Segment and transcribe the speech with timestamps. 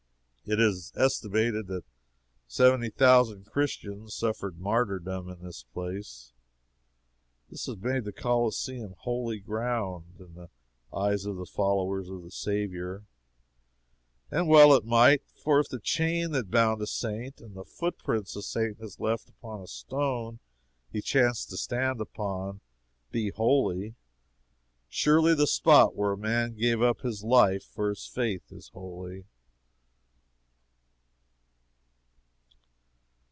[0.43, 1.85] It is estimated that
[2.45, 6.33] seventy thousand Christians suffered martyrdom in this place.
[7.49, 10.49] This has made the Coliseum holy ground, in the
[10.93, 13.05] eyes of the followers of the Saviour.
[14.29, 18.35] And well it might; for if the chain that bound a saint, and the footprints
[18.35, 20.39] a saint has left upon a stone
[20.91, 22.59] he chanced to stand upon,
[23.09, 23.95] be holy,
[24.89, 29.23] surely the spot where a man gave up his life for his faith is holy.